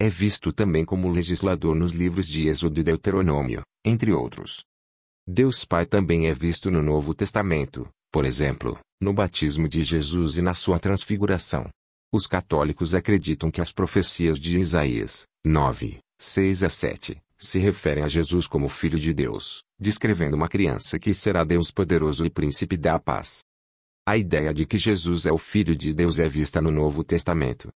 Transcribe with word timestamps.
É 0.00 0.08
visto 0.08 0.52
também 0.52 0.84
como 0.84 1.10
legislador 1.10 1.74
nos 1.74 1.92
livros 1.92 2.28
de 2.28 2.48
Êxodo 2.48 2.80
e 2.80 2.82
Deuteronômio, 2.82 3.62
entre 3.84 4.12
outros. 4.12 4.64
Deus 5.26 5.64
Pai 5.64 5.86
também 5.86 6.28
é 6.28 6.34
visto 6.34 6.70
no 6.70 6.82
Novo 6.82 7.14
Testamento, 7.14 7.88
por 8.12 8.24
exemplo, 8.24 8.78
no 9.00 9.12
batismo 9.12 9.68
de 9.68 9.82
Jesus 9.82 10.38
e 10.38 10.42
na 10.42 10.54
sua 10.54 10.78
transfiguração. 10.78 11.68
Os 12.12 12.26
católicos 12.26 12.94
acreditam 12.94 13.50
que 13.50 13.60
as 13.60 13.72
profecias 13.72 14.38
de 14.38 14.58
Isaías 14.58 15.24
9, 15.44 15.98
6 16.18 16.62
a 16.62 16.70
7 16.70 17.20
se 17.38 17.58
referem 17.58 18.04
a 18.04 18.08
Jesus 18.08 18.46
como 18.46 18.68
Filho 18.68 18.98
de 18.98 19.12
Deus, 19.12 19.62
descrevendo 19.78 20.36
uma 20.36 20.48
criança 20.48 20.98
que 20.98 21.12
será 21.12 21.44
Deus 21.44 21.70
poderoso 21.70 22.24
e 22.24 22.30
príncipe 22.30 22.76
da 22.76 22.98
paz. 22.98 23.40
A 24.06 24.16
ideia 24.16 24.54
de 24.54 24.64
que 24.64 24.78
Jesus 24.78 25.26
é 25.26 25.32
o 25.32 25.38
Filho 25.38 25.76
de 25.76 25.92
Deus 25.92 26.18
é 26.18 26.28
vista 26.28 26.62
no 26.62 26.70
Novo 26.70 27.04
Testamento. 27.04 27.68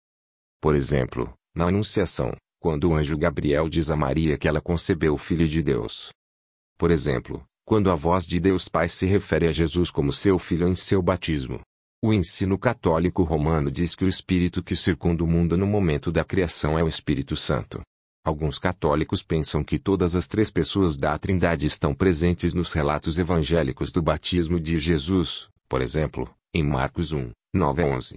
Por 0.61 0.75
exemplo, 0.75 1.33
na 1.55 1.67
Anunciação, 1.69 2.37
quando 2.61 2.91
o 2.91 2.95
anjo 2.95 3.17
Gabriel 3.17 3.69
diz 3.69 3.91
a 3.91 3.97
Maria 3.97 4.37
que 4.37 4.47
ela 4.47 4.61
concebeu 4.61 5.15
o 5.15 5.19
Filho 5.19 5.49
de 5.49 5.63
Deus. 5.63 6.11
Por 6.79 6.91
exemplo, 6.91 7.43
quando 7.65 7.91
a 7.91 7.95
voz 7.95 8.27
de 8.27 8.39
Deus 8.39 8.69
Pai 8.69 8.89
se 8.89 9.07
refere 9.07 9.47
a 9.49 9.53
Jesus 9.53 9.91
como 9.91 10.13
seu 10.13 10.39
Filho 10.39 10.69
em 10.69 10.75
seu 10.75 11.01
batismo. 11.01 11.61
O 12.03 12.13
ensino 12.13 12.59
católico 12.59 13.23
romano 13.23 13.71
diz 13.71 13.95
que 13.95 14.05
o 14.05 14.09
Espírito 14.09 14.63
que 14.63 14.77
circunda 14.77 15.25
o 15.25 15.27
mundo 15.27 15.57
no 15.57 15.67
momento 15.67 16.13
da 16.13 16.25
criação 16.25 16.79
é 16.79 16.83
o 16.83 16.89
Espírito 16.89 17.37
Santo. 17.37 17.81
Alguns 18.23 18.59
católicos 18.59 19.23
pensam 19.23 19.65
que 19.65 19.79
todas 19.79 20.15
as 20.15 20.29
três 20.29 20.51
pessoas 20.51 20.95
da 20.95 21.19
Trindade 21.19 21.65
estão 21.65 21.95
presentes 21.95 22.53
nos 22.53 22.73
relatos 22.73 23.19
evangélicos 23.19 23.91
do 23.91 24.03
batismo 24.03 24.61
de 24.61 24.79
Jesus, 24.79 25.49
por 25.69 25.81
exemplo, 25.81 26.29
em 26.53 26.63
Marcos 26.63 27.13
1, 27.13 27.31
9 27.55 27.83
a 27.83 27.87
11. 27.87 28.17